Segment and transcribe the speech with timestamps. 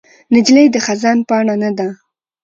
[0.33, 1.87] نجلۍ د خزان پاڼه نه ده.